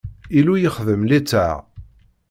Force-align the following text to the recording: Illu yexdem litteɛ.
Illu 0.37 0.55
yexdem 0.59 1.01
litteɛ. 1.09 1.53